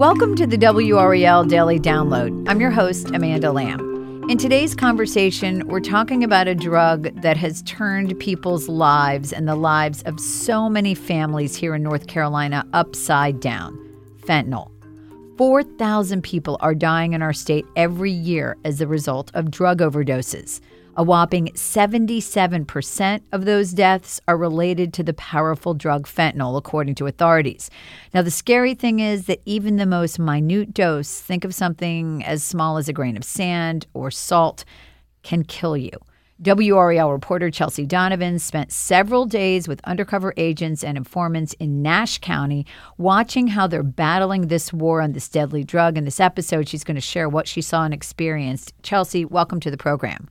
Welcome 0.00 0.34
to 0.36 0.46
the 0.46 0.56
WRAL 0.56 1.46
Daily 1.46 1.78
Download. 1.78 2.48
I'm 2.48 2.58
your 2.58 2.70
host, 2.70 3.10
Amanda 3.10 3.52
Lamb. 3.52 4.24
In 4.30 4.38
today's 4.38 4.74
conversation, 4.74 5.68
we're 5.68 5.80
talking 5.80 6.24
about 6.24 6.48
a 6.48 6.54
drug 6.54 7.14
that 7.20 7.36
has 7.36 7.60
turned 7.64 8.18
people's 8.18 8.66
lives 8.66 9.30
and 9.30 9.46
the 9.46 9.56
lives 9.56 10.00
of 10.04 10.18
so 10.18 10.70
many 10.70 10.94
families 10.94 11.54
here 11.54 11.74
in 11.74 11.82
North 11.82 12.06
Carolina 12.06 12.66
upside 12.72 13.40
down 13.40 13.78
fentanyl. 14.22 14.70
4,000 15.36 16.22
people 16.22 16.56
are 16.60 16.74
dying 16.74 17.12
in 17.12 17.20
our 17.20 17.34
state 17.34 17.66
every 17.76 18.10
year 18.10 18.56
as 18.64 18.80
a 18.80 18.86
result 18.86 19.30
of 19.34 19.50
drug 19.50 19.80
overdoses. 19.80 20.60
A 20.96 21.04
whopping 21.04 21.46
77% 21.54 23.22
of 23.30 23.44
those 23.44 23.70
deaths 23.70 24.20
are 24.26 24.36
related 24.36 24.92
to 24.94 25.04
the 25.04 25.14
powerful 25.14 25.72
drug 25.72 26.08
fentanyl, 26.08 26.58
according 26.58 26.96
to 26.96 27.06
authorities. 27.06 27.70
Now, 28.12 28.22
the 28.22 28.30
scary 28.32 28.74
thing 28.74 28.98
is 28.98 29.26
that 29.26 29.40
even 29.46 29.76
the 29.76 29.86
most 29.86 30.18
minute 30.18 30.74
dose, 30.74 31.20
think 31.20 31.44
of 31.44 31.54
something 31.54 32.24
as 32.24 32.42
small 32.42 32.76
as 32.76 32.88
a 32.88 32.92
grain 32.92 33.16
of 33.16 33.22
sand 33.22 33.86
or 33.94 34.10
salt, 34.10 34.64
can 35.22 35.44
kill 35.44 35.76
you. 35.76 35.92
WRAL 36.42 37.12
reporter 37.12 37.52
Chelsea 37.52 37.86
Donovan 37.86 38.40
spent 38.40 38.72
several 38.72 39.26
days 39.26 39.68
with 39.68 39.80
undercover 39.84 40.34
agents 40.36 40.82
and 40.82 40.96
informants 40.96 41.52
in 41.60 41.82
Nash 41.82 42.18
County, 42.18 42.66
watching 42.98 43.46
how 43.46 43.68
they're 43.68 43.84
battling 43.84 44.48
this 44.48 44.72
war 44.72 45.02
on 45.02 45.12
this 45.12 45.28
deadly 45.28 45.62
drug. 45.62 45.96
In 45.96 46.04
this 46.04 46.18
episode, 46.18 46.68
she's 46.68 46.82
going 46.82 46.96
to 46.96 47.00
share 47.00 47.28
what 47.28 47.46
she 47.46 47.60
saw 47.60 47.84
and 47.84 47.94
experienced. 47.94 48.72
Chelsea, 48.82 49.24
welcome 49.24 49.60
to 49.60 49.70
the 49.70 49.76
program. 49.76 50.28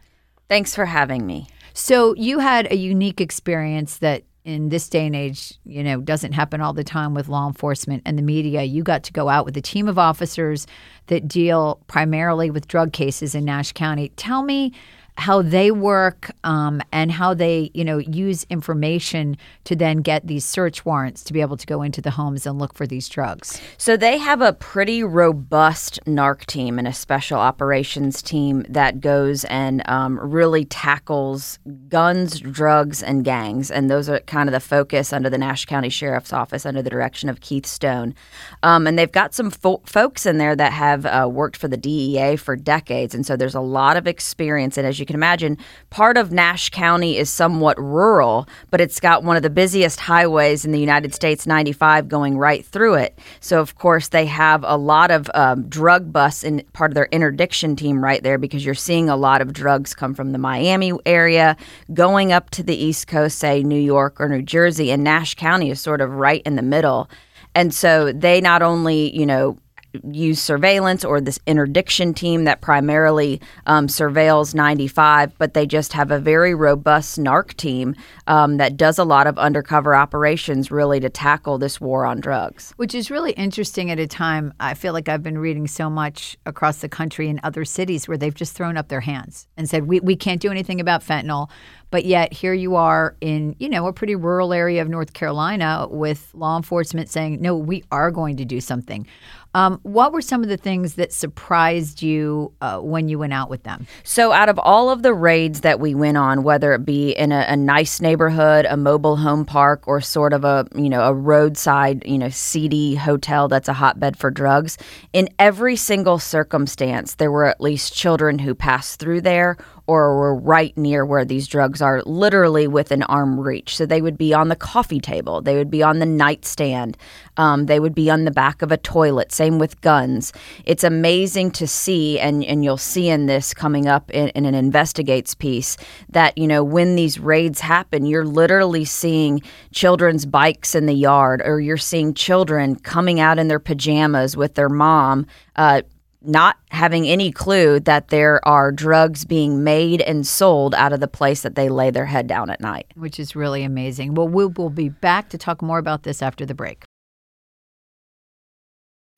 Thanks 0.50 0.76
for 0.76 0.86
having 0.86 1.26
me. 1.26 1.48
So, 1.74 2.16
you 2.16 2.40
had 2.40 2.72
a 2.72 2.76
unique 2.76 3.22
experience 3.22 4.00
that 4.00 4.24
in 4.44 4.70
this 4.70 4.90
day 4.90 5.06
and 5.06 5.16
age, 5.16 5.54
you 5.64 5.84
know, 5.84 6.02
doesn't 6.02 6.32
happen 6.32 6.60
all 6.60 6.74
the 6.74 6.84
time 6.84 7.14
with 7.14 7.30
law 7.30 7.48
enforcement 7.48 8.02
and 8.06 8.18
the 8.18 8.24
media. 8.24 8.64
You 8.64 8.84
got 8.84 9.04
to 9.04 9.14
go 9.14 9.30
out 9.30 9.46
with 9.46 9.56
a 9.58 9.62
team 9.62 9.88
of 9.88 10.00
officers 10.00 10.66
that 11.08 11.28
deal 11.28 11.80
primarily 11.88 12.50
with 12.50 12.68
drug 12.68 12.92
cases 12.92 13.36
in 13.36 13.46
Nash 13.46 13.74
County. 13.74 14.10
Tell 14.16 14.42
me 14.42 14.74
how 15.20 15.42
they 15.42 15.70
work 15.70 16.32
um, 16.44 16.82
and 16.92 17.12
how 17.12 17.34
they, 17.34 17.70
you 17.74 17.84
know, 17.84 17.98
use 17.98 18.46
information 18.50 19.38
to 19.66 19.76
then 19.76 19.98
get 19.98 20.26
these 20.26 20.46
search 20.46 20.86
warrants 20.86 21.24
to 21.26 21.34
be 21.34 21.42
able 21.42 21.58
to 21.58 21.68
go 21.68 21.82
into 21.82 22.02
the 22.02 22.12
homes 22.12 22.46
and 22.46 22.58
look 22.58 22.74
for 22.74 22.88
these 22.88 23.10
drugs. 23.10 23.62
So 23.78 23.98
they 23.98 24.18
have 24.18 24.42
a 24.42 24.54
pretty 24.54 25.04
robust 25.04 26.00
NARC 26.06 26.46
team 26.46 26.80
and 26.80 26.88
a 26.88 26.94
special 26.94 27.38
operations 27.38 28.22
team 28.22 28.66
that 28.70 29.02
goes 29.02 29.44
and 29.46 29.88
um, 29.90 30.18
really 30.20 30.64
tackles 30.66 31.60
guns, 31.90 32.40
drugs, 32.40 33.04
and 33.04 33.26
gangs. 33.26 33.70
And 33.70 33.90
those 33.90 34.08
are 34.10 34.20
kind 34.22 34.48
of 34.48 34.54
the 34.54 34.60
focus 34.60 35.12
under 35.12 35.30
the 35.30 35.38
Nash 35.38 35.66
County 35.66 35.90
Sheriff's 35.90 36.32
Office 36.32 36.66
under 36.66 36.82
the 36.82 36.90
direction 36.90 37.28
of 37.28 37.42
Keith 37.42 37.66
Stone. 37.66 38.16
Um, 38.64 38.88
and 38.88 38.98
they've 38.98 39.12
got 39.12 39.34
some 39.34 39.52
fo- 39.52 39.82
folks 39.86 40.26
in 40.26 40.38
there 40.38 40.56
that 40.56 40.72
have 40.72 41.06
uh, 41.06 41.28
worked 41.30 41.58
for 41.58 41.68
the 41.68 41.78
DEA 41.78 42.38
for 42.38 42.56
decades. 42.56 43.14
And 43.14 43.26
so 43.26 43.36
there's 43.36 43.56
a 43.56 43.60
lot 43.60 43.98
of 43.98 44.08
experience. 44.08 44.78
And 44.78 44.88
as 44.88 45.00
you 45.00 45.09
can 45.10 45.16
imagine, 45.16 45.58
part 45.90 46.18
of 46.18 46.32
Nash 46.32 46.70
County 46.70 47.18
is 47.18 47.32
somewhat 47.32 47.80
rural, 47.80 48.48
but 48.70 48.80
it's 48.80 49.00
got 49.00 49.24
one 49.24 49.36
of 49.36 49.42
the 49.42 49.50
busiest 49.50 50.00
highways 50.00 50.66
in 50.66 50.72
the 50.72 50.80
United 50.80 51.16
States, 51.16 51.48
95, 51.48 52.08
going 52.08 52.38
right 52.38 52.64
through 52.64 52.94
it. 52.94 53.18
So, 53.40 53.60
of 53.60 53.76
course, 53.76 54.10
they 54.10 54.28
have 54.28 54.64
a 54.64 54.78
lot 54.78 55.10
of 55.10 55.28
um, 55.34 55.68
drug 55.68 56.14
busts 56.14 56.44
in 56.44 56.64
part 56.74 56.92
of 56.92 56.96
their 56.96 57.08
interdiction 57.12 57.76
team 57.76 58.04
right 58.04 58.22
there 58.22 58.38
because 58.38 58.64
you're 58.64 58.76
seeing 58.76 59.10
a 59.10 59.16
lot 59.16 59.42
of 59.42 59.52
drugs 59.52 59.96
come 59.96 60.14
from 60.14 60.32
the 60.32 60.38
Miami 60.38 60.94
area, 61.08 61.58
going 61.92 62.32
up 62.32 62.52
to 62.52 62.62
the 62.62 62.76
East 62.76 63.08
Coast, 63.08 63.40
say 63.40 63.64
New 63.64 63.82
York 63.82 64.22
or 64.22 64.30
New 64.30 64.44
Jersey, 64.44 64.92
and 64.92 65.04
Nash 65.04 65.34
County 65.34 65.72
is 65.72 65.82
sort 65.82 66.02
of 66.02 66.12
right 66.12 66.44
in 66.46 66.56
the 66.56 66.62
middle. 66.62 67.10
And 67.56 67.74
so 67.74 68.12
they 68.12 68.42
not 68.42 68.62
only, 68.62 69.16
you 69.18 69.26
know, 69.26 69.58
use 70.04 70.42
surveillance 70.42 71.04
or 71.04 71.20
this 71.20 71.40
interdiction 71.46 72.14
team 72.14 72.44
that 72.44 72.62
primarily 72.62 73.42
um, 73.66 73.88
surveils 73.88 74.54
95, 74.54 75.38
but 75.38 75.54
they 75.54 75.66
just 75.66 75.94
have 75.94 76.12
a 76.12 76.20
very 76.20 76.54
robust 76.54 77.20
NARC 77.20 77.56
team 77.56 77.96
um, 78.28 78.58
that 78.58 78.78
does 78.78 78.98
a 78.98 79.04
lot 79.04 79.28
of 79.28 79.38
undercover 79.38 79.96
operations 79.96 80.72
really 80.72 81.00
to 81.00 81.10
tackle 81.10 81.58
this 81.58 81.82
war 81.82 82.06
on 82.06 82.20
drugs. 82.20 82.74
Which 82.78 82.94
is 82.94 83.10
really 83.10 83.32
interesting 83.32 83.90
at 83.92 84.00
a 84.00 84.08
time, 84.08 84.54
I 84.60 84.74
feel 84.74 84.94
like 84.94 85.10
I've 85.10 85.24
been 85.24 85.38
reading 85.38 85.68
so 85.68 85.90
much 85.90 86.38
across 86.46 86.80
the 86.80 86.90
country 86.90 87.28
in 87.28 87.40
other 87.44 87.66
cities 87.66 88.08
where 88.08 88.18
they've 88.18 88.34
just 88.34 88.56
thrown 88.56 88.78
up 88.78 88.90
their 88.90 89.02
hands 89.02 89.48
and 89.58 89.70
said, 89.70 89.88
we, 89.88 90.00
we 90.00 90.16
can't 90.16 90.42
do 90.42 90.52
anything 90.52 90.80
about 90.80 91.04
fentanyl. 91.04 91.50
But 91.92 92.06
yet 92.06 92.34
here 92.34 92.54
you 92.54 92.76
are 92.76 93.16
in, 93.22 93.56
you 93.60 93.70
know, 93.70 93.88
a 93.88 93.94
pretty 93.94 94.16
rural 94.16 94.54
area 94.54 94.82
of 94.82 94.90
North 94.90 95.14
Carolina 95.14 95.88
with 95.90 96.32
law 96.34 96.58
enforcement 96.58 97.10
saying, 97.10 97.42
no, 97.42 97.56
we 97.56 97.84
are 97.92 98.12
going 98.12 98.38
to 98.38 98.46
do 98.46 98.62
something. 98.62 99.08
Um, 99.56 99.80
what 99.82 100.14
were 100.14 100.22
some 100.22 100.44
of 100.44 100.50
the 100.50 100.58
things 100.58 100.94
that 100.96 101.12
surprised 101.12 102.04
you 102.04 102.54
uh, 102.62 102.80
when 102.80 103.08
you 103.08 103.18
went 103.18 103.34
out 103.34 103.50
with 103.50 103.64
them? 103.64 103.88
So, 104.04 104.32
out 104.32 104.48
of 104.48 104.60
all 104.60 104.92
of 104.92 105.02
the 105.02 105.14
raids 105.14 105.62
that 105.62 105.80
we 105.80 105.96
went 105.96 106.18
on, 106.18 106.44
whether 106.44 106.72
it 106.74 106.86
be 106.86 107.12
in 107.12 107.32
a, 107.32 107.46
a, 107.48 107.58
nice 107.58 108.00
neighborhood, 108.00 108.68
a 108.68 108.78
mobile 108.78 109.18
home 109.18 109.46
park, 109.46 109.88
or 109.88 110.02
sort 110.02 110.34
of 110.34 110.44
a 110.44 110.68
you 110.76 110.88
know 110.88 111.02
a 111.02 111.14
roadside 111.14 112.04
you 112.06 112.20
know 112.20 112.30
seedy 112.30 112.94
hotel 112.94 113.48
that's 113.48 113.68
a 113.68 113.74
hotbed 113.74 114.18
for 114.18 114.30
drugs, 114.30 114.78
in 115.14 115.30
every 115.40 115.76
single 115.76 116.20
circumstance, 116.20 117.16
there 117.16 117.32
were 117.32 117.46
at 117.46 117.60
least 117.60 117.92
children 117.92 118.38
who 118.38 118.54
passed 118.54 119.00
through 119.00 119.22
there 119.22 119.58
or 119.90 120.16
were 120.20 120.36
right 120.36 120.78
near 120.78 121.04
where 121.04 121.26
these 121.26 121.48
drugs 121.48 121.82
are, 121.82 122.04
literally 122.06 122.68
within 122.68 123.02
arm 123.04 123.40
reach. 123.40 123.76
So 123.76 123.86
they 123.86 124.02
would 124.02 124.18
be 124.18 124.36
on 124.36 124.50
the 124.50 124.56
coffee 124.56 125.00
table, 125.00 125.42
they 125.42 125.56
would 125.58 125.72
be 125.72 125.82
on 125.82 125.98
the 126.00 126.06
nightstand, 126.06 126.96
um, 127.38 127.66
they 127.66 127.80
would 127.80 127.96
be 127.96 128.12
on 128.12 128.26
the 128.26 128.32
back 128.44 128.62
of 128.62 128.72
a 128.72 128.78
toilet. 128.78 129.32
Same 129.32 129.58
with 129.58 129.82
guns. 129.82 130.32
It's 130.66 130.84
amazing 130.84 131.52
to 131.52 131.66
see, 131.66 132.20
and, 132.20 132.46
and 132.46 132.64
you'll 132.64 132.78
see 132.94 133.10
in 133.10 133.26
this 133.26 133.54
coming 133.54 133.88
up 133.88 134.12
in, 134.12 134.30
in 134.30 134.46
an 134.46 134.56
investigates 134.56 135.34
piece, 135.34 135.76
that, 136.10 136.38
you 136.38 136.48
know, 136.48 136.64
when 136.64 136.96
these 136.96 137.20
raids 137.20 137.60
happen, 137.60 138.06
you're 138.06 138.26
literally 138.26 138.86
seeing 138.86 139.42
children's 139.72 140.26
bikes 140.26 140.76
in 140.76 140.86
the 140.86 140.94
yard, 140.94 141.42
or 141.44 141.60
you're 141.60 141.78
seeing 141.78 142.14
children 142.14 142.76
coming 142.76 143.20
out 143.20 143.40
in 143.40 143.48
their 143.48 143.60
pajamas 143.60 144.38
with 144.38 144.54
their 144.54 144.70
mom. 144.70 145.26
Uh, 145.56 145.82
not 146.22 146.58
having 146.70 147.08
any 147.08 147.32
clue 147.32 147.80
that 147.82 148.10
there 148.10 148.46
are 148.48 148.72
drugs 148.72 149.26
being 149.26 149.64
made 149.64 150.02
and 150.02 150.28
sold 150.28 150.76
out 150.76 150.94
of 150.94 151.00
the 151.00 151.08
place 151.08 151.42
that 151.42 151.56
they 151.56 151.70
lay 151.70 151.92
their 151.92 152.06
head 152.06 152.28
down 152.28 152.50
at 152.50 152.62
night. 152.62 152.88
Which 152.96 153.20
is 153.20 153.36
really 153.36 153.64
amazing. 153.64 154.16
Well, 154.16 154.28
we 154.28 154.46
will 154.46 154.70
be 154.70 154.90
back 154.90 155.30
to 155.30 155.38
talk 155.38 155.62
more 155.62 155.78
about 155.78 156.04
this 156.04 156.22
after 156.22 156.46
the 156.46 156.56
break. 156.56 156.84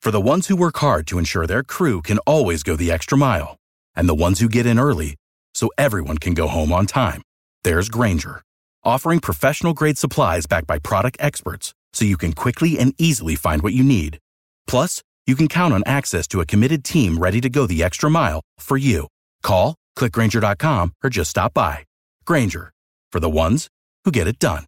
For 0.00 0.10
the 0.10 0.20
ones 0.20 0.48
who 0.48 0.56
work 0.56 0.78
hard 0.78 1.06
to 1.08 1.18
ensure 1.18 1.46
their 1.46 1.62
crew 1.62 2.02
can 2.02 2.18
always 2.26 2.64
go 2.64 2.74
the 2.74 2.90
extra 2.90 3.16
mile, 3.16 3.56
and 3.94 4.08
the 4.08 4.14
ones 4.16 4.40
who 4.40 4.48
get 4.48 4.66
in 4.66 4.78
early 4.78 5.14
so 5.54 5.70
everyone 5.78 6.18
can 6.18 6.34
go 6.34 6.48
home 6.48 6.72
on 6.72 6.86
time, 6.86 7.22
there's 7.62 7.88
Grainger, 7.88 8.42
offering 8.82 9.20
professional 9.20 9.74
grade 9.74 9.98
supplies 9.98 10.46
backed 10.46 10.66
by 10.66 10.80
product 10.80 11.18
experts 11.20 11.72
so 11.92 12.04
you 12.04 12.16
can 12.16 12.32
quickly 12.32 12.78
and 12.78 12.94
easily 12.98 13.36
find 13.36 13.62
what 13.62 13.74
you 13.74 13.84
need. 13.84 14.18
Plus, 14.66 15.02
you 15.26 15.36
can 15.36 15.48
count 15.48 15.72
on 15.72 15.82
access 15.86 16.26
to 16.28 16.40
a 16.40 16.46
committed 16.46 16.84
team 16.84 17.18
ready 17.18 17.40
to 17.40 17.48
go 17.48 17.66
the 17.66 17.82
extra 17.82 18.10
mile 18.10 18.40
for 18.58 18.76
you. 18.76 19.08
Call, 19.42 19.76
clickgrainger.com, 19.96 20.94
or 21.04 21.10
just 21.10 21.30
stop 21.30 21.54
by. 21.54 21.84
Grainger, 22.24 22.72
for 23.10 23.20
the 23.20 23.30
ones 23.30 23.68
who 24.04 24.10
get 24.10 24.26
it 24.26 24.38
done. 24.38 24.64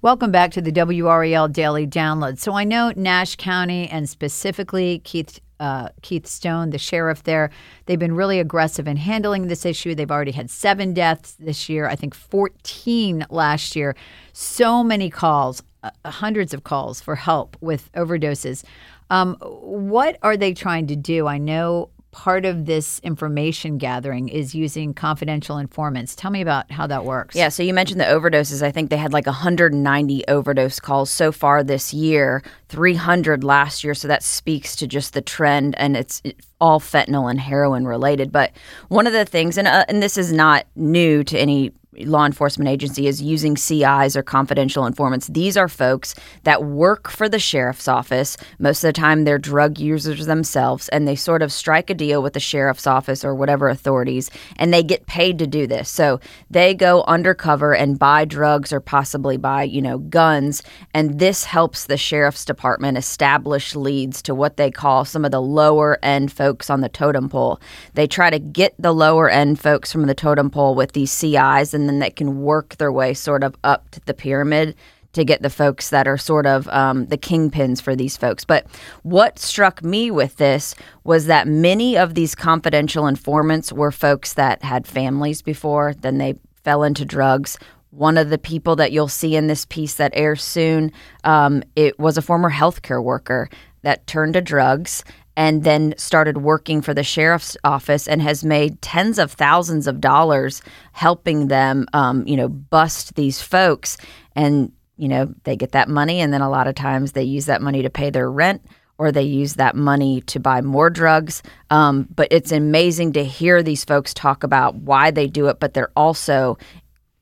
Welcome 0.00 0.30
back 0.30 0.52
to 0.52 0.62
the 0.62 0.70
WRAL 0.70 1.52
Daily 1.52 1.84
Download. 1.84 2.38
So 2.38 2.52
I 2.52 2.62
know 2.62 2.92
Nash 2.94 3.34
County 3.34 3.88
and 3.88 4.08
specifically 4.08 5.00
Keith 5.00 5.40
uh, 5.60 5.88
Keith 6.02 6.26
Stone, 6.26 6.70
the 6.70 6.78
sheriff 6.78 7.24
there. 7.24 7.50
They've 7.86 7.98
been 7.98 8.14
really 8.14 8.40
aggressive 8.40 8.86
in 8.86 8.96
handling 8.96 9.48
this 9.48 9.64
issue. 9.64 9.94
They've 9.94 10.10
already 10.10 10.32
had 10.32 10.50
seven 10.50 10.94
deaths 10.94 11.36
this 11.38 11.68
year, 11.68 11.88
I 11.88 11.96
think 11.96 12.14
14 12.14 13.26
last 13.30 13.76
year. 13.76 13.96
So 14.32 14.84
many 14.84 15.10
calls, 15.10 15.62
uh, 15.82 15.90
hundreds 16.04 16.54
of 16.54 16.64
calls 16.64 17.00
for 17.00 17.14
help 17.16 17.56
with 17.60 17.90
overdoses. 17.92 18.64
Um, 19.10 19.36
what 19.40 20.18
are 20.22 20.36
they 20.36 20.52
trying 20.52 20.86
to 20.88 20.96
do? 20.96 21.26
I 21.26 21.38
know 21.38 21.90
part 22.18 22.44
of 22.44 22.66
this 22.66 22.98
information 23.04 23.78
gathering 23.78 24.28
is 24.28 24.52
using 24.52 24.92
confidential 24.92 25.56
informants. 25.56 26.16
Tell 26.16 26.32
me 26.32 26.40
about 26.40 26.68
how 26.68 26.84
that 26.88 27.04
works. 27.04 27.36
Yeah, 27.36 27.48
so 27.48 27.62
you 27.62 27.72
mentioned 27.72 28.00
the 28.00 28.06
overdoses. 28.06 28.60
I 28.60 28.72
think 28.72 28.90
they 28.90 28.96
had 28.96 29.12
like 29.12 29.26
190 29.26 30.26
overdose 30.26 30.80
calls 30.80 31.10
so 31.10 31.30
far 31.30 31.62
this 31.62 31.94
year, 31.94 32.42
300 32.70 33.44
last 33.44 33.84
year. 33.84 33.94
So 33.94 34.08
that 34.08 34.24
speaks 34.24 34.74
to 34.76 34.88
just 34.88 35.14
the 35.14 35.20
trend, 35.20 35.76
and 35.78 35.96
it's 35.96 36.20
all 36.60 36.80
fentanyl 36.80 37.30
and 37.30 37.38
heroin 37.38 37.86
related. 37.86 38.32
But 38.32 38.50
one 38.88 39.06
of 39.06 39.12
the 39.12 39.24
things, 39.24 39.56
and 39.56 39.68
uh, 39.68 39.84
and 39.88 40.02
this 40.02 40.18
is 40.18 40.32
not 40.32 40.66
new 40.74 41.22
to 41.22 41.38
any 41.38 41.72
law 42.04 42.24
enforcement 42.24 42.68
agency 42.68 43.06
is 43.06 43.22
using 43.22 43.56
CIs 43.56 44.16
or 44.16 44.22
confidential 44.22 44.86
informants. 44.86 45.26
These 45.28 45.56
are 45.56 45.68
folks 45.68 46.14
that 46.44 46.64
work 46.64 47.08
for 47.08 47.28
the 47.28 47.38
sheriff's 47.38 47.88
office. 47.88 48.36
Most 48.58 48.84
of 48.84 48.88
the 48.88 48.92
time, 48.92 49.24
they're 49.24 49.38
drug 49.38 49.78
users 49.78 50.26
themselves, 50.26 50.88
and 50.90 51.06
they 51.06 51.16
sort 51.16 51.42
of 51.42 51.52
strike 51.52 51.90
a 51.90 51.94
deal 51.94 52.22
with 52.22 52.32
the 52.32 52.40
sheriff's 52.40 52.86
office 52.86 53.24
or 53.24 53.34
whatever 53.34 53.68
authorities, 53.68 54.30
and 54.56 54.72
they 54.72 54.82
get 54.82 55.06
paid 55.06 55.38
to 55.38 55.46
do 55.46 55.66
this. 55.66 55.88
So 55.88 56.20
they 56.50 56.74
go 56.74 57.02
undercover 57.04 57.74
and 57.74 57.98
buy 57.98 58.24
drugs 58.24 58.72
or 58.72 58.80
possibly 58.80 59.36
buy, 59.36 59.64
you 59.64 59.82
know, 59.82 59.98
guns, 59.98 60.62
and 60.94 61.18
this 61.18 61.44
helps 61.44 61.86
the 61.86 61.96
sheriff's 61.96 62.44
department 62.44 62.98
establish 62.98 63.74
leads 63.74 64.22
to 64.22 64.34
what 64.34 64.56
they 64.56 64.70
call 64.70 65.04
some 65.04 65.24
of 65.24 65.30
the 65.30 65.42
lower 65.42 65.98
end 66.02 66.32
folks 66.32 66.70
on 66.70 66.80
the 66.80 66.88
totem 66.88 67.28
pole. 67.28 67.60
They 67.94 68.06
try 68.06 68.30
to 68.30 68.38
get 68.38 68.74
the 68.78 68.92
lower 68.92 69.28
end 69.28 69.58
folks 69.58 69.92
from 69.92 70.06
the 70.06 70.14
totem 70.14 70.50
pole 70.50 70.74
with 70.74 70.92
these 70.92 71.12
CIs 71.12 71.74
and 71.74 71.87
then 71.88 71.98
they 71.98 72.10
can 72.10 72.42
work 72.42 72.76
their 72.76 72.92
way 72.92 73.14
sort 73.14 73.42
of 73.42 73.56
up 73.64 73.90
to 73.90 74.00
the 74.06 74.14
pyramid 74.14 74.76
to 75.12 75.24
get 75.24 75.42
the 75.42 75.50
folks 75.50 75.90
that 75.90 76.06
are 76.06 76.18
sort 76.18 76.46
of 76.46 76.68
um, 76.68 77.06
the 77.06 77.18
kingpins 77.18 77.80
for 77.80 77.96
these 77.96 78.16
folks. 78.16 78.44
But 78.44 78.66
what 79.02 79.38
struck 79.38 79.82
me 79.82 80.10
with 80.10 80.36
this 80.36 80.74
was 81.04 81.26
that 81.26 81.48
many 81.48 81.96
of 81.96 82.14
these 82.14 82.34
confidential 82.34 83.06
informants 83.06 83.72
were 83.72 83.90
folks 83.90 84.34
that 84.34 84.62
had 84.62 84.86
families 84.86 85.42
before, 85.42 85.94
then 85.94 86.18
they 86.18 86.34
fell 86.62 86.82
into 86.82 87.04
drugs. 87.04 87.58
One 87.90 88.18
of 88.18 88.28
the 88.28 88.38
people 88.38 88.76
that 88.76 88.92
you'll 88.92 89.08
see 89.08 89.34
in 89.34 89.46
this 89.46 89.64
piece 89.64 89.94
that 89.94 90.12
airs 90.14 90.44
soon, 90.44 90.92
um, 91.24 91.62
it 91.74 91.98
was 91.98 92.18
a 92.18 92.22
former 92.22 92.50
healthcare 92.50 93.02
worker 93.02 93.48
that 93.82 94.06
turned 94.06 94.34
to 94.34 94.42
drugs 94.42 95.04
and 95.38 95.62
then 95.62 95.94
started 95.96 96.38
working 96.38 96.82
for 96.82 96.92
the 96.92 97.04
sheriff's 97.04 97.56
office 97.62 98.08
and 98.08 98.20
has 98.20 98.44
made 98.44 98.82
tens 98.82 99.20
of 99.20 99.30
thousands 99.30 99.86
of 99.86 100.00
dollars 100.00 100.60
helping 100.90 101.46
them, 101.46 101.86
um, 101.92 102.26
you 102.26 102.36
know, 102.36 102.48
bust 102.48 103.14
these 103.14 103.40
folks. 103.40 103.96
And, 104.34 104.72
you 104.96 105.06
know, 105.06 105.32
they 105.44 105.54
get 105.54 105.70
that 105.72 105.88
money, 105.88 106.20
and 106.20 106.32
then 106.32 106.40
a 106.40 106.50
lot 106.50 106.66
of 106.66 106.74
times 106.74 107.12
they 107.12 107.22
use 107.22 107.46
that 107.46 107.62
money 107.62 107.82
to 107.82 107.88
pay 107.88 108.10
their 108.10 108.28
rent 108.28 108.62
or 108.98 109.12
they 109.12 109.22
use 109.22 109.54
that 109.54 109.76
money 109.76 110.22
to 110.22 110.40
buy 110.40 110.60
more 110.60 110.90
drugs. 110.90 111.40
Um, 111.70 112.08
but 112.16 112.26
it's 112.32 112.50
amazing 112.50 113.12
to 113.12 113.24
hear 113.24 113.62
these 113.62 113.84
folks 113.84 114.12
talk 114.12 114.42
about 114.42 114.74
why 114.74 115.12
they 115.12 115.28
do 115.28 115.46
it, 115.46 115.60
but 115.60 115.72
they're 115.72 115.92
also 115.94 116.58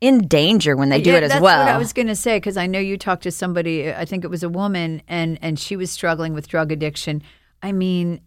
in 0.01 0.27
danger 0.27 0.75
when 0.75 0.89
they 0.89 1.03
do 1.03 1.11
Yeah, 1.11 1.19
it 1.19 1.23
as 1.25 1.31
that's 1.33 1.43
well. 1.43 1.67
what 1.67 1.75
I 1.75 1.77
was 1.77 1.93
going 1.93 2.09
to 2.09 2.17
say 2.17 2.39
because 2.39 2.57
I 2.57 2.67
know 2.67 2.79
you 2.79 2.97
talked 2.97 3.25
to 3.25 3.31
somebody. 3.31 3.93
I 3.93 4.07
think 4.07 4.25
it 4.25 4.31
was 4.31 4.43
a 4.43 4.49
woman, 4.49 5.03
and 5.07 5.39
and 5.43 5.59
she 5.59 5.77
was 5.77 5.91
struggling 5.91 6.33
with 6.33 6.49
drug 6.49 6.73
addiction. 6.73 7.23
I 7.63 7.73
mean, 7.73 8.21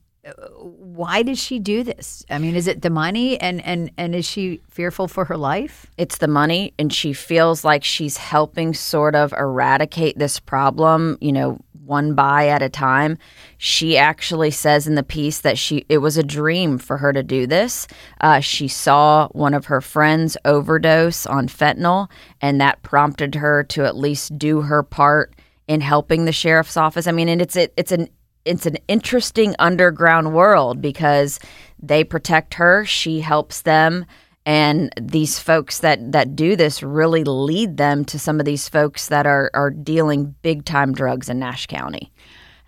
why 0.57 1.23
does 1.23 1.39
she 1.39 1.59
do 1.59 1.83
this? 1.83 2.25
I 2.29 2.39
mean, 2.39 2.55
is 2.55 2.67
it 2.67 2.81
the 2.81 2.89
money, 2.89 3.39
and 3.39 3.63
and 3.65 3.91
and 3.97 4.13
is 4.13 4.25
she 4.25 4.61
fearful 4.69 5.07
for 5.07 5.25
her 5.25 5.37
life? 5.37 5.89
it's 5.99 6.19
the 6.19 6.27
money 6.29 6.73
and 6.79 6.93
she 6.93 7.11
feels 7.11 7.65
like 7.65 7.83
she's 7.83 8.15
helping 8.15 8.73
sort 8.73 9.15
of 9.15 9.33
eradicate 9.33 10.17
this 10.17 10.39
problem 10.39 11.17
you 11.19 11.31
know 11.31 11.59
one 11.85 12.13
buy 12.13 12.47
at 12.47 12.61
a 12.61 12.69
time 12.69 13.17
she 13.57 13.97
actually 13.97 14.49
says 14.49 14.87
in 14.87 14.95
the 14.95 15.03
piece 15.03 15.41
that 15.41 15.57
she 15.57 15.85
it 15.89 15.97
was 15.97 16.17
a 16.17 16.23
dream 16.23 16.77
for 16.77 16.97
her 16.97 17.11
to 17.11 17.21
do 17.21 17.45
this 17.45 17.85
uh, 18.21 18.39
she 18.39 18.67
saw 18.67 19.27
one 19.33 19.53
of 19.53 19.65
her 19.65 19.81
friends 19.81 20.37
overdose 20.45 21.25
on 21.25 21.49
fentanyl 21.49 22.09
and 22.41 22.61
that 22.61 22.81
prompted 22.81 23.35
her 23.35 23.61
to 23.61 23.83
at 23.85 23.97
least 23.97 24.37
do 24.37 24.61
her 24.61 24.81
part 24.81 25.35
in 25.67 25.81
helping 25.81 26.23
the 26.23 26.31
sheriff's 26.31 26.77
office 26.77 27.07
i 27.07 27.11
mean 27.11 27.27
and 27.27 27.41
it's 27.41 27.57
it, 27.57 27.73
it's 27.75 27.91
an 27.91 28.07
it's 28.49 28.65
an 28.65 28.77
interesting 28.87 29.55
underground 29.59 30.33
world 30.33 30.81
because 30.81 31.39
they 31.81 32.03
protect 32.03 32.55
her 32.55 32.83
she 32.85 33.21
helps 33.21 33.61
them 33.61 34.05
and 34.45 34.91
these 34.99 35.37
folks 35.37 35.79
that 35.79 36.11
that 36.11 36.35
do 36.35 36.55
this 36.55 36.81
really 36.81 37.23
lead 37.23 37.77
them 37.77 38.03
to 38.05 38.17
some 38.17 38.39
of 38.39 38.45
these 38.45 38.67
folks 38.67 39.07
that 39.09 39.27
are 39.27 39.51
are 39.53 39.69
dealing 39.69 40.33
big 40.41 40.65
time 40.65 40.91
drugs 40.91 41.29
in 41.29 41.37
Nash 41.37 41.67
County. 41.67 42.11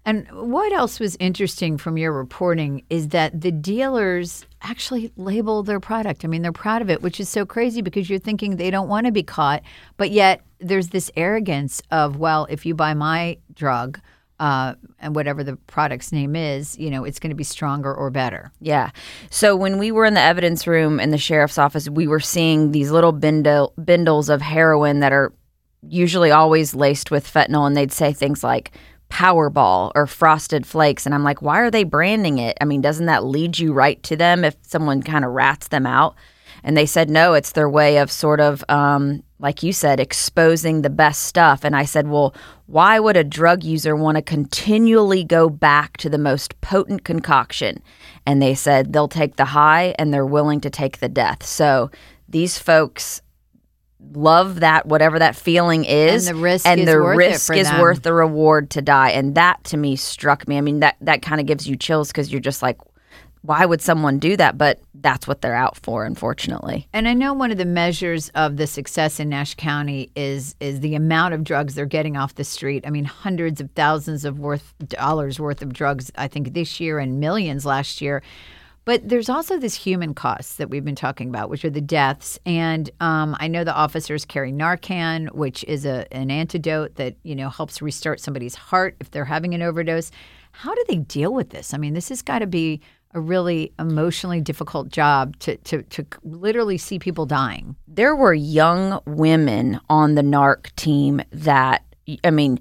And 0.06 0.28
what 0.32 0.72
else 0.74 1.00
was 1.00 1.16
interesting 1.20 1.78
from 1.78 1.98
your 1.98 2.12
reporting 2.12 2.84
is 2.90 3.10
that 3.10 3.40
the 3.40 3.52
dealers 3.52 4.46
actually 4.62 5.12
label 5.16 5.62
their 5.64 5.80
product. 5.80 6.26
I 6.26 6.28
mean, 6.28 6.42
they're 6.42 6.52
proud 6.52 6.82
of 6.82 6.90
it, 6.90 7.02
which 7.02 7.20
is 7.20 7.30
so 7.30 7.46
crazy 7.46 7.82
because 7.82 8.10
you're 8.10 8.20
thinking 8.20 8.56
they 8.56 8.72
don't 8.72 8.90
want 8.90 9.06
to 9.06 9.12
be 9.12 9.22
caught, 9.24 9.62
but 9.98 10.10
yet 10.10 10.42
there's 10.60 10.90
this 10.90 11.12
arrogance 11.16 11.84
of, 11.92 12.18
well, 12.18 12.48
if 12.50 12.66
you 12.66 12.74
buy 12.74 12.96
my 12.96 13.38
drug, 13.54 14.00
uh, 14.42 14.74
and 15.00 15.16
whatever 15.16 15.44
the 15.44 15.56
product's 15.68 16.12
name 16.12 16.36
is, 16.36 16.76
you 16.80 16.90
know, 16.90 17.04
it's 17.04 17.20
going 17.20 17.30
to 17.30 17.36
be 17.36 17.44
stronger 17.44 17.94
or 17.94 18.10
better. 18.10 18.52
Yeah. 18.60 18.90
So 19.30 19.56
when 19.56 19.78
we 19.78 19.92
were 19.92 20.04
in 20.04 20.16
the 20.16 20.22
evidence 20.22 20.66
room 20.66 21.00
in 21.00 21.12
the 21.12 21.18
sheriff's 21.20 21.60
office, 21.60 21.88
we 21.88 22.08
were 22.08 22.20
seeing 22.20 22.72
these 22.72 22.90
little 22.90 23.12
bindle, 23.12 23.72
bindles 23.78 24.30
of 24.30 24.42
heroin 24.42 25.00
that 25.02 25.14
are 25.14 25.32
usually 25.88 26.32
always 26.32 26.74
laced 26.74 27.12
with 27.12 27.32
fentanyl, 27.32 27.68
and 27.68 27.78
they'd 27.78 27.92
say 27.92 28.14
things 28.14 28.44
like 28.44 28.72
Powerball 29.10 29.92
or 29.94 30.08
Frosted 30.08 30.66
Flakes. 30.66 31.06
And 31.06 31.14
I'm 31.14 31.24
like, 31.24 31.44
why 31.44 31.60
are 31.60 31.70
they 31.70 31.84
branding 31.84 32.40
it? 32.40 32.58
I 32.60 32.66
mean, 32.66 32.82
doesn't 32.82 33.06
that 33.06 33.24
lead 33.24 33.60
you 33.60 33.74
right 33.74 34.02
to 34.04 34.16
them 34.16 34.44
if 34.44 34.56
someone 34.64 35.04
kind 35.04 35.24
of 35.24 35.32
rats 35.32 35.68
them 35.68 35.86
out? 35.86 36.16
And 36.64 36.76
they 36.76 36.88
said, 36.88 37.12
no, 37.12 37.36
it's 37.36 37.52
their 37.52 37.70
way 37.70 37.98
of 37.98 38.12
sort 38.12 38.40
of, 38.40 38.64
um, 38.70 39.22
like 39.42 39.64
you 39.64 39.74
said, 39.74 40.00
exposing 40.00 40.82
the 40.82 40.90
best 40.90 41.24
stuff. 41.24 41.66
And 41.66 41.76
I 41.76 41.84
said, 41.84 42.08
well, 42.08 42.36
why 42.68 43.00
would 43.00 43.18
a 43.18 43.24
drug 43.24 43.64
user 43.64 43.96
want 43.96 44.16
to 44.18 44.22
continually 44.22 45.24
go 45.24 45.50
back 45.50 45.98
to 45.98 46.10
the 46.10 46.20
most 46.20 46.62
potent 46.62 47.04
concoction? 47.04 47.82
And 48.26 48.40
they 48.40 48.54
said 48.54 48.94
they'll 48.94 49.08
take 49.08 49.38
the 49.38 49.46
high 49.46 49.96
and 49.98 50.14
they're 50.14 50.26
willing 50.26 50.62
to 50.62 50.70
take 50.70 51.00
the 51.00 51.10
death. 51.10 51.44
So 51.44 51.90
these 52.30 52.60
folks 52.60 53.24
love 54.14 54.60
that 54.60 54.86
whatever 54.86 55.20
that 55.20 55.36
feeling 55.36 55.86
is 55.86 56.28
And 56.28 56.38
the 56.38 56.42
risk 56.42 56.68
and 56.68 56.80
is 56.82 56.86
the 56.86 56.98
worth 56.98 57.18
risk 57.18 57.56
is 57.56 57.72
worth 57.74 58.02
the 58.02 58.14
reward 58.14 58.72
to 58.72 58.82
die 58.82 59.12
and 59.12 59.36
that 59.36 59.64
to 59.66 59.78
me 59.78 59.96
struck 59.96 60.48
me 60.48 60.58
i 60.58 60.62
mean 60.62 60.80
that 60.80 60.98
that 61.02 61.22
kind 61.22 61.40
of 61.40 61.46
gives 61.46 61.68
you 61.68 61.76
chills 61.76 62.08
because 62.08 62.32
you're 62.32 62.42
just 62.42 62.64
like 62.64 62.80
why 63.44 63.66
would 63.66 63.82
someone 63.82 64.20
do 64.20 64.38
that 64.38 64.58
but 64.58 64.80
that's 64.96 65.28
what 65.28 65.42
they're 65.42 65.56
out 65.56 65.78
for 65.78 66.06
unfortunately 66.06 66.88
And 66.94 67.08
I 67.08 67.14
know 67.14 67.34
one 67.34 67.52
of 67.52 67.58
the 67.58 67.66
measures 67.66 68.30
of 68.36 68.58
the 68.58 68.68
success 68.68 69.20
in 69.20 69.30
Nash 69.30 69.56
County 69.56 70.12
is 70.16 70.56
is 70.60 70.80
the 70.82 70.96
amount 70.96 71.34
of 71.34 71.44
drugs 71.44 71.76
they're 71.76 71.86
getting 71.86 72.18
off 72.18 72.36
the 72.36 72.44
street. 72.44 72.86
I 72.86 72.90
mean, 72.90 73.06
hundreds 73.06 73.62
of 73.62 73.72
thousands 73.72 74.26
of 74.26 74.40
worth 74.40 74.74
dollars 74.88 75.40
worth 75.40 75.62
of 75.62 75.74
drugs. 75.74 76.12
I 76.16 76.28
think 76.28 76.54
this 76.54 76.80
year 76.80 77.00
and 77.00 77.20
millions 77.20 77.66
last 77.66 78.02
year. 78.02 78.22
But 78.84 79.08
there's 79.08 79.30
also 79.30 79.60
this 79.60 79.76
human 79.76 80.16
cost 80.16 80.58
that 80.58 80.72
we've 80.72 80.84
been 80.84 80.96
talking 80.96 81.30
about, 81.30 81.52
which 81.52 81.64
are 81.64 81.70
the 81.70 81.82
deaths. 81.82 82.40
And 82.48 82.90
um, 83.00 83.38
I 83.40 83.48
know 83.48 83.64
the 83.64 83.76
officers 83.76 84.26
carry 84.26 84.52
Narcan, 84.52 85.32
which 85.34 85.64
is 85.66 85.86
a 85.86 86.12
an 86.12 86.32
antidote 86.32 86.96
that 86.96 87.16
you 87.24 87.36
know 87.36 87.50
helps 87.50 87.82
restart 87.82 88.20
somebody's 88.20 88.56
heart 88.56 88.96
if 89.00 89.12
they're 89.12 89.26
having 89.26 89.54
an 89.54 89.62
overdose. 89.62 90.12
How 90.52 90.74
do 90.74 90.84
they 90.88 90.98
deal 90.98 91.34
with 91.34 91.52
this? 91.52 91.74
I 91.74 91.78
mean, 91.78 91.94
this 91.94 92.10
has 92.10 92.22
got 92.22 92.40
to 92.40 92.48
be 92.48 92.82
a 93.14 93.20
really 93.20 93.74
emotionally 93.80 94.42
difficult 94.42 94.90
job 94.90 95.38
to, 95.40 95.58
to, 95.58 95.84
to 95.84 96.06
literally 96.24 96.78
see 96.78 97.00
people 97.00 97.26
dying. 97.26 97.76
there 97.88 98.16
were 98.16 98.34
young 98.34 99.00
women 99.06 99.80
on 99.90 100.16
the 100.16 100.22
narc 100.22 100.74
team 100.76 101.22
that 101.32 101.84
i 102.24 102.32
mean 102.32 102.60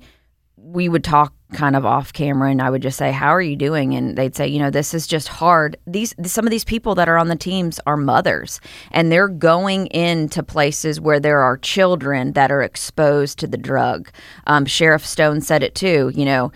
we 0.56 0.88
would 0.88 1.04
talk 1.04 1.32
kind 1.52 1.74
of 1.74 1.84
off 1.84 2.12
camera 2.12 2.50
and 2.50 2.62
i 2.62 2.70
would 2.70 2.82
just 2.82 2.98
say 2.98 3.10
how 3.10 3.28
are 3.28 3.42
you 3.42 3.56
doing? 3.56 3.94
And 3.94 4.16
they'd 4.16 4.36
say 4.36 4.46
you 4.46 4.58
know 4.58 4.70
this 4.70 4.94
is 4.94 5.06
just 5.06 5.28
hard. 5.28 5.76
These 5.86 6.14
some 6.24 6.46
of 6.46 6.50
these 6.50 6.64
people 6.64 6.94
that 6.94 7.08
are 7.08 7.18
on 7.18 7.28
the 7.28 7.36
teams 7.36 7.80
are 7.86 7.96
mothers 7.96 8.60
and 8.92 9.10
they're 9.10 9.28
going 9.28 9.86
into 9.88 10.42
places 10.42 11.00
where 11.00 11.20
there 11.20 11.40
are 11.40 11.56
children 11.56 12.32
that 12.32 12.50
are 12.52 12.62
exposed 12.62 13.38
to 13.40 13.46
the 13.46 13.56
drug. 13.56 14.10
Um, 14.46 14.64
sheriff 14.64 15.04
stone 15.04 15.40
said 15.40 15.62
it 15.62 15.74
too 15.74 16.12
you 16.14 16.24
know 16.24 16.52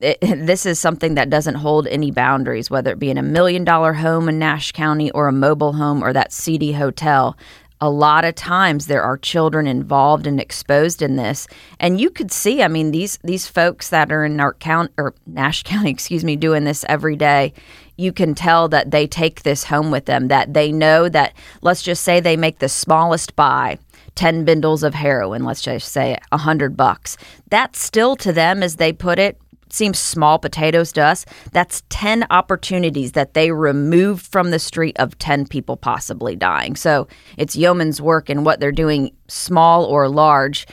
it, 0.00 0.18
this 0.46 0.66
is 0.66 0.78
something 0.78 1.14
that 1.14 1.30
doesn't 1.30 1.56
hold 1.56 1.86
any 1.86 2.10
boundaries, 2.10 2.70
whether 2.70 2.92
it 2.92 2.98
be 2.98 3.10
in 3.10 3.18
a 3.18 3.22
million 3.22 3.64
dollar 3.64 3.94
home 3.94 4.28
in 4.28 4.38
Nash 4.38 4.72
County 4.72 5.10
or 5.12 5.28
a 5.28 5.32
mobile 5.32 5.74
home 5.74 6.02
or 6.02 6.12
that 6.12 6.32
seedy 6.32 6.72
hotel. 6.72 7.36
A 7.80 7.90
lot 7.90 8.24
of 8.24 8.34
times 8.34 8.86
there 8.86 9.02
are 9.02 9.18
children 9.18 9.66
involved 9.66 10.26
and 10.26 10.40
exposed 10.40 11.02
in 11.02 11.16
this, 11.16 11.46
and 11.80 12.00
you 12.00 12.08
could 12.08 12.30
see. 12.30 12.62
I 12.62 12.68
mean, 12.68 12.92
these 12.92 13.18
these 13.24 13.46
folks 13.46 13.90
that 13.90 14.10
are 14.10 14.24
in 14.24 14.36
Narc 14.36 14.58
County 14.58 14.92
or 14.96 15.14
Nash 15.26 15.62
County, 15.64 15.90
excuse 15.90 16.24
me, 16.24 16.36
doing 16.36 16.64
this 16.64 16.84
every 16.88 17.16
day. 17.16 17.52
You 17.96 18.12
can 18.12 18.34
tell 18.34 18.68
that 18.68 18.90
they 18.90 19.06
take 19.06 19.42
this 19.42 19.64
home 19.64 19.90
with 19.90 20.06
them. 20.06 20.28
That 20.28 20.54
they 20.54 20.72
know 20.72 21.08
that. 21.08 21.34
Let's 21.62 21.82
just 21.82 22.02
say 22.02 22.20
they 22.20 22.36
make 22.36 22.58
the 22.58 22.68
smallest 22.68 23.36
buy. 23.36 23.78
10 24.14 24.44
bindles 24.44 24.82
of 24.84 24.94
heroin, 24.94 25.42
let's 25.42 25.60
just 25.60 25.90
say 25.90 26.14
a 26.30 26.36
100 26.36 26.76
bucks. 26.76 27.16
That 27.50 27.74
still 27.74 28.14
to 28.16 28.32
them, 28.32 28.62
as 28.62 28.76
they 28.76 28.92
put 28.92 29.18
it, 29.18 29.38
seems 29.70 29.98
small 29.98 30.38
potatoes 30.38 30.92
to 30.92 31.02
us. 31.02 31.24
That's 31.52 31.82
10 31.88 32.26
opportunities 32.30 33.12
that 33.12 33.34
they 33.34 33.50
removed 33.50 34.26
from 34.26 34.50
the 34.50 34.58
street 34.58 34.96
of 34.98 35.18
10 35.18 35.46
people 35.46 35.76
possibly 35.76 36.36
dying. 36.36 36.76
So 36.76 37.08
it's 37.36 37.56
yeoman's 37.56 38.00
work 38.00 38.28
and 38.28 38.44
what 38.44 38.60
they're 38.60 38.72
doing, 38.72 39.10
small 39.28 39.84
or 39.84 40.08
large, 40.08 40.66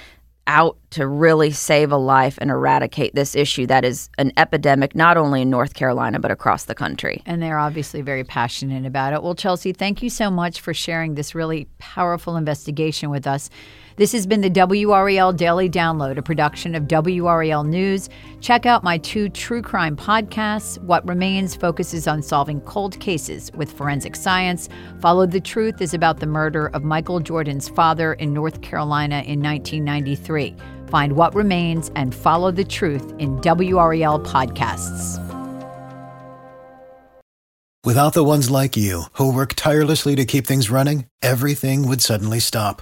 out 0.47 0.77
to 0.89 1.07
really 1.07 1.51
save 1.51 1.91
a 1.91 1.97
life 1.97 2.37
and 2.41 2.49
eradicate 2.49 3.13
this 3.15 3.35
issue 3.35 3.65
that 3.67 3.85
is 3.85 4.09
an 4.17 4.33
epidemic 4.37 4.95
not 4.95 5.15
only 5.15 5.43
in 5.43 5.49
North 5.49 5.73
Carolina 5.75 6.19
but 6.19 6.31
across 6.31 6.65
the 6.65 6.75
country. 6.75 7.21
And 7.25 7.41
they're 7.41 7.59
obviously 7.59 8.01
very 8.01 8.23
passionate 8.23 8.85
about 8.85 9.13
it. 9.13 9.23
Well, 9.23 9.35
Chelsea, 9.35 9.71
thank 9.71 10.01
you 10.01 10.09
so 10.09 10.29
much 10.29 10.59
for 10.59 10.73
sharing 10.73 11.15
this 11.15 11.35
really 11.35 11.67
powerful 11.77 12.35
investigation 12.35 13.09
with 13.09 13.27
us. 13.27 13.49
This 14.01 14.13
has 14.13 14.25
been 14.25 14.41
the 14.41 14.49
WRAL 14.49 15.37
Daily 15.37 15.69
Download, 15.69 16.17
a 16.17 16.23
production 16.23 16.73
of 16.73 16.87
WRAL 16.87 17.63
News. 17.63 18.09
Check 18.39 18.65
out 18.65 18.83
my 18.83 18.97
two 18.97 19.29
true 19.29 19.61
crime 19.61 19.95
podcasts. 19.95 20.81
What 20.81 21.07
Remains 21.07 21.55
focuses 21.55 22.07
on 22.07 22.23
solving 22.23 22.61
cold 22.61 22.99
cases 22.99 23.51
with 23.53 23.71
forensic 23.71 24.15
science. 24.15 24.69
Follow 25.01 25.27
the 25.27 25.39
Truth 25.39 25.83
is 25.83 25.93
about 25.93 26.19
the 26.19 26.25
murder 26.25 26.69
of 26.69 26.83
Michael 26.83 27.19
Jordan's 27.19 27.69
father 27.69 28.13
in 28.13 28.33
North 28.33 28.63
Carolina 28.63 29.17
in 29.17 29.39
1993. 29.39 30.55
Find 30.87 31.13
What 31.13 31.35
Remains 31.35 31.91
and 31.95 32.15
Follow 32.15 32.49
the 32.49 32.65
Truth 32.65 33.13
in 33.19 33.39
WRAL 33.41 34.25
podcasts. 34.25 35.19
Without 37.85 38.13
the 38.13 38.23
ones 38.23 38.49
like 38.49 38.75
you, 38.75 39.03
who 39.11 39.31
work 39.31 39.53
tirelessly 39.53 40.15
to 40.15 40.25
keep 40.25 40.47
things 40.47 40.71
running, 40.71 41.05
everything 41.21 41.87
would 41.87 42.01
suddenly 42.01 42.39
stop. 42.39 42.81